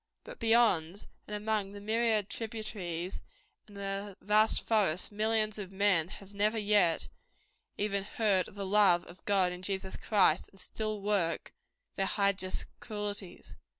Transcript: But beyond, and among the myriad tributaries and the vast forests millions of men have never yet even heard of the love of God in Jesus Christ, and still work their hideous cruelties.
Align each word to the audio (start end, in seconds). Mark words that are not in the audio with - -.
But 0.23 0.39
beyond, 0.39 1.05
and 1.27 1.35
among 1.35 1.73
the 1.73 1.79
myriad 1.79 2.27
tributaries 2.27 3.21
and 3.67 3.77
the 3.77 4.17
vast 4.19 4.63
forests 4.63 5.11
millions 5.11 5.59
of 5.59 5.71
men 5.71 6.07
have 6.07 6.33
never 6.33 6.57
yet 6.57 7.07
even 7.77 8.03
heard 8.03 8.47
of 8.47 8.55
the 8.55 8.65
love 8.65 9.05
of 9.05 9.23
God 9.25 9.51
in 9.51 9.61
Jesus 9.61 9.95
Christ, 9.97 10.49
and 10.49 10.59
still 10.59 11.03
work 11.03 11.53
their 11.97 12.07
hideous 12.07 12.65
cruelties. 12.79 13.55